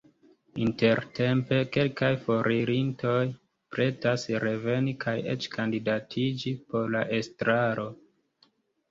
[0.67, 3.19] Intertempe kelkaj foririntoj
[3.75, 7.87] pretas reveni kaj eĉ kandidatiĝi por la estraro.